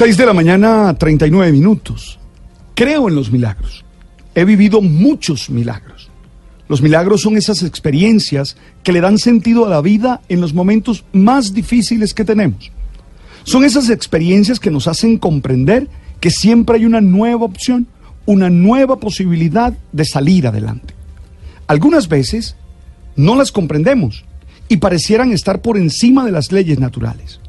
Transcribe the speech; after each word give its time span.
6 0.00 0.16
de 0.16 0.24
la 0.24 0.32
mañana, 0.32 0.94
39 0.94 1.52
minutos. 1.52 2.18
Creo 2.74 3.10
en 3.10 3.14
los 3.14 3.30
milagros. 3.30 3.84
He 4.34 4.46
vivido 4.46 4.80
muchos 4.80 5.50
milagros. 5.50 6.08
Los 6.70 6.80
milagros 6.80 7.20
son 7.20 7.36
esas 7.36 7.62
experiencias 7.62 8.56
que 8.82 8.92
le 8.92 9.02
dan 9.02 9.18
sentido 9.18 9.66
a 9.66 9.68
la 9.68 9.82
vida 9.82 10.22
en 10.30 10.40
los 10.40 10.54
momentos 10.54 11.04
más 11.12 11.52
difíciles 11.52 12.14
que 12.14 12.24
tenemos. 12.24 12.72
Son 13.44 13.62
esas 13.62 13.90
experiencias 13.90 14.58
que 14.58 14.70
nos 14.70 14.88
hacen 14.88 15.18
comprender 15.18 15.86
que 16.18 16.30
siempre 16.30 16.76
hay 16.76 16.86
una 16.86 17.02
nueva 17.02 17.44
opción, 17.44 17.86
una 18.24 18.48
nueva 18.48 19.00
posibilidad 19.00 19.74
de 19.92 20.04
salir 20.06 20.46
adelante. 20.46 20.94
Algunas 21.66 22.08
veces 22.08 22.56
no 23.16 23.36
las 23.36 23.52
comprendemos 23.52 24.24
y 24.66 24.78
parecieran 24.78 25.32
estar 25.32 25.60
por 25.60 25.76
encima 25.76 26.24
de 26.24 26.32
las 26.32 26.52
leyes 26.52 26.78
naturales. 26.78 27.39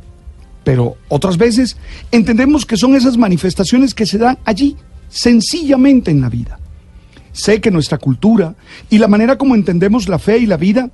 Pero 0.64 0.98
otras 1.10 1.38
veces 1.38 1.78
entendemos 2.12 2.66
que 2.66 2.78
son 2.78 2.96
esas 2.96 3.18
manifestaciones 3.18 3.94
que 3.94 4.06
se 4.06 4.18
dan 4.18 4.38
allí, 4.46 4.76
sencillamente 5.10 6.12
en 6.12 6.22
la 6.22 6.30
vida. 6.30 6.60
Sé 7.32 7.62
que 7.62 7.72
nuestra 7.72 7.98
cultura 7.98 8.56
y 8.90 8.98
la 8.98 9.08
manera 9.08 9.38
como 9.38 9.56
entendemos 9.56 10.10
la 10.10 10.20
fe 10.20 10.38
y 10.38 10.46
la 10.46 10.58
vida 10.58 10.92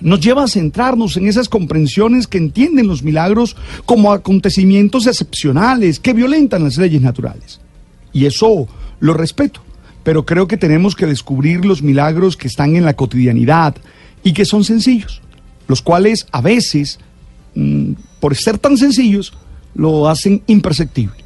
nos 0.00 0.20
lleva 0.20 0.44
a 0.44 0.48
centrarnos 0.48 1.16
en 1.16 1.28
esas 1.28 1.48
comprensiones 1.48 2.26
que 2.26 2.38
entienden 2.38 2.88
los 2.88 3.02
milagros 3.02 3.56
como 3.84 4.12
acontecimientos 4.12 5.06
excepcionales 5.06 6.00
que 6.00 6.12
violentan 6.12 6.64
las 6.64 6.76
leyes 6.76 7.02
naturales. 7.02 7.60
Y 8.12 8.26
eso 8.26 8.68
lo 9.00 9.14
respeto, 9.14 9.60
pero 10.02 10.24
creo 10.24 10.46
que 10.46 10.56
tenemos 10.56 10.94
que 10.94 11.06
descubrir 11.06 11.64
los 11.64 11.82
milagros 11.82 12.36
que 12.36 12.48
están 12.48 12.76
en 12.76 12.84
la 12.84 12.94
cotidianidad 12.94 13.76
y 14.22 14.32
que 14.32 14.44
son 14.44 14.64
sencillos, 14.64 15.20
los 15.68 15.82
cuales 15.82 16.26
a 16.32 16.40
veces 16.40 16.98
mm, 17.54 17.92
por 18.24 18.34
ser 18.34 18.56
tan 18.56 18.78
sencillos, 18.78 19.34
lo 19.74 20.08
hacen 20.08 20.42
imperceptible. 20.46 21.16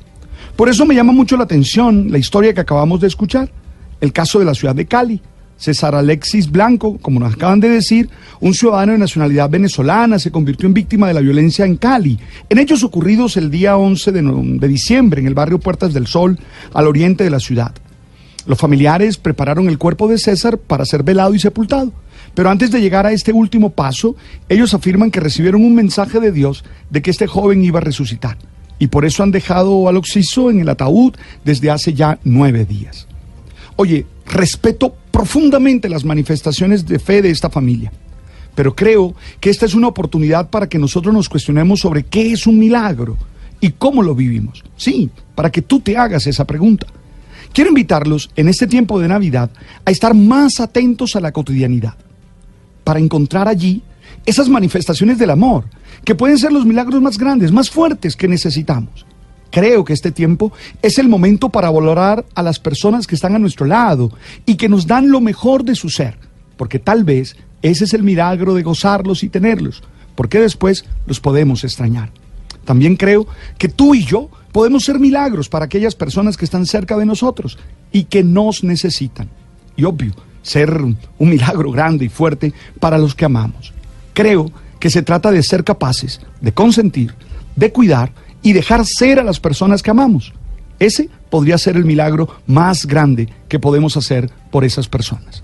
Por 0.56 0.68
eso 0.68 0.84
me 0.84 0.96
llama 0.96 1.12
mucho 1.12 1.36
la 1.36 1.44
atención 1.44 2.10
la 2.10 2.18
historia 2.18 2.52
que 2.52 2.60
acabamos 2.60 3.00
de 3.00 3.06
escuchar, 3.06 3.52
el 4.00 4.12
caso 4.12 4.40
de 4.40 4.44
la 4.44 4.52
ciudad 4.52 4.74
de 4.74 4.86
Cali. 4.86 5.22
César 5.56 5.94
Alexis 5.94 6.50
Blanco, 6.50 6.98
como 7.00 7.20
nos 7.20 7.34
acaban 7.34 7.60
de 7.60 7.68
decir, 7.68 8.10
un 8.40 8.52
ciudadano 8.52 8.94
de 8.94 8.98
nacionalidad 8.98 9.48
venezolana, 9.48 10.18
se 10.18 10.32
convirtió 10.32 10.66
en 10.66 10.74
víctima 10.74 11.06
de 11.06 11.14
la 11.14 11.20
violencia 11.20 11.64
en 11.64 11.76
Cali, 11.76 12.18
en 12.48 12.58
hechos 12.58 12.82
ocurridos 12.82 13.36
el 13.36 13.48
día 13.48 13.76
11 13.76 14.10
de, 14.10 14.22
de 14.58 14.66
diciembre 14.66 15.20
en 15.20 15.28
el 15.28 15.34
barrio 15.34 15.60
Puertas 15.60 15.94
del 15.94 16.08
Sol, 16.08 16.36
al 16.74 16.88
oriente 16.88 17.22
de 17.22 17.30
la 17.30 17.38
ciudad. 17.38 17.72
Los 18.44 18.58
familiares 18.58 19.18
prepararon 19.18 19.68
el 19.68 19.78
cuerpo 19.78 20.08
de 20.08 20.18
César 20.18 20.58
para 20.58 20.84
ser 20.84 21.04
velado 21.04 21.32
y 21.32 21.38
sepultado. 21.38 21.92
Pero 22.34 22.50
antes 22.50 22.70
de 22.70 22.80
llegar 22.80 23.06
a 23.06 23.12
este 23.12 23.32
último 23.32 23.70
paso, 23.70 24.16
ellos 24.48 24.74
afirman 24.74 25.10
que 25.10 25.20
recibieron 25.20 25.64
un 25.64 25.74
mensaje 25.74 26.20
de 26.20 26.32
Dios 26.32 26.64
de 26.90 27.02
que 27.02 27.10
este 27.10 27.26
joven 27.26 27.64
iba 27.64 27.78
a 27.78 27.82
resucitar. 27.82 28.38
Y 28.78 28.88
por 28.88 29.04
eso 29.04 29.22
han 29.22 29.32
dejado 29.32 29.88
al 29.88 29.96
Oxiso 29.96 30.50
en 30.50 30.60
el 30.60 30.68
ataúd 30.68 31.14
desde 31.44 31.70
hace 31.70 31.94
ya 31.94 32.18
nueve 32.24 32.64
días. 32.64 33.08
Oye, 33.76 34.06
respeto 34.26 34.94
profundamente 35.10 35.88
las 35.88 36.04
manifestaciones 36.04 36.86
de 36.86 36.98
fe 36.98 37.22
de 37.22 37.30
esta 37.30 37.50
familia. 37.50 37.92
Pero 38.54 38.74
creo 38.74 39.14
que 39.40 39.50
esta 39.50 39.66
es 39.66 39.74
una 39.74 39.88
oportunidad 39.88 40.50
para 40.50 40.68
que 40.68 40.78
nosotros 40.78 41.14
nos 41.14 41.28
cuestionemos 41.28 41.80
sobre 41.80 42.04
qué 42.04 42.32
es 42.32 42.46
un 42.46 42.58
milagro 42.58 43.16
y 43.60 43.70
cómo 43.70 44.02
lo 44.02 44.14
vivimos. 44.14 44.64
Sí, 44.76 45.10
para 45.34 45.50
que 45.50 45.62
tú 45.62 45.80
te 45.80 45.96
hagas 45.96 46.26
esa 46.26 46.44
pregunta. 46.44 46.86
Quiero 47.52 47.70
invitarlos 47.70 48.30
en 48.36 48.48
este 48.48 48.66
tiempo 48.66 49.00
de 49.00 49.08
Navidad 49.08 49.50
a 49.84 49.90
estar 49.90 50.14
más 50.14 50.60
atentos 50.60 51.16
a 51.16 51.20
la 51.20 51.32
cotidianidad 51.32 51.94
para 52.88 53.00
encontrar 53.00 53.48
allí 53.48 53.82
esas 54.24 54.48
manifestaciones 54.48 55.18
del 55.18 55.28
amor, 55.28 55.64
que 56.06 56.14
pueden 56.14 56.38
ser 56.38 56.52
los 56.52 56.64
milagros 56.64 57.02
más 57.02 57.18
grandes, 57.18 57.52
más 57.52 57.68
fuertes 57.68 58.16
que 58.16 58.26
necesitamos. 58.26 59.04
Creo 59.50 59.84
que 59.84 59.92
este 59.92 60.10
tiempo 60.10 60.52
es 60.80 60.98
el 60.98 61.06
momento 61.06 61.50
para 61.50 61.68
valorar 61.68 62.24
a 62.34 62.42
las 62.42 62.58
personas 62.58 63.06
que 63.06 63.14
están 63.14 63.34
a 63.34 63.38
nuestro 63.38 63.66
lado 63.66 64.10
y 64.46 64.54
que 64.54 64.70
nos 64.70 64.86
dan 64.86 65.10
lo 65.10 65.20
mejor 65.20 65.64
de 65.64 65.74
su 65.74 65.90
ser, 65.90 66.16
porque 66.56 66.78
tal 66.78 67.04
vez 67.04 67.36
ese 67.60 67.84
es 67.84 67.92
el 67.92 68.02
milagro 68.02 68.54
de 68.54 68.62
gozarlos 68.62 69.22
y 69.22 69.28
tenerlos, 69.28 69.82
porque 70.14 70.40
después 70.40 70.86
los 71.04 71.20
podemos 71.20 71.64
extrañar. 71.64 72.10
También 72.64 72.96
creo 72.96 73.26
que 73.58 73.68
tú 73.68 73.94
y 73.94 74.02
yo 74.02 74.30
podemos 74.50 74.82
ser 74.82 74.98
milagros 74.98 75.50
para 75.50 75.66
aquellas 75.66 75.94
personas 75.94 76.38
que 76.38 76.46
están 76.46 76.64
cerca 76.64 76.96
de 76.96 77.04
nosotros 77.04 77.58
y 77.92 78.04
que 78.04 78.24
nos 78.24 78.64
necesitan. 78.64 79.28
Y 79.76 79.84
obvio, 79.84 80.14
ser 80.48 80.72
un 80.80 80.96
milagro 81.18 81.70
grande 81.70 82.06
y 82.06 82.08
fuerte 82.08 82.52
para 82.80 82.98
los 82.98 83.14
que 83.14 83.24
amamos. 83.24 83.72
Creo 84.14 84.50
que 84.78 84.90
se 84.90 85.02
trata 85.02 85.30
de 85.30 85.42
ser 85.42 85.64
capaces 85.64 86.20
de 86.40 86.52
consentir, 86.52 87.14
de 87.56 87.72
cuidar 87.72 88.12
y 88.42 88.52
dejar 88.52 88.84
ser 88.86 89.18
a 89.18 89.24
las 89.24 89.40
personas 89.40 89.82
que 89.82 89.90
amamos. 89.90 90.32
Ese 90.78 91.08
podría 91.30 91.58
ser 91.58 91.76
el 91.76 91.84
milagro 91.84 92.28
más 92.46 92.86
grande 92.86 93.28
que 93.48 93.58
podemos 93.58 93.96
hacer 93.96 94.30
por 94.50 94.64
esas 94.64 94.88
personas. 94.88 95.42